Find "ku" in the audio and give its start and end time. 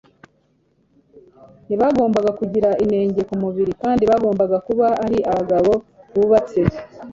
3.29-3.35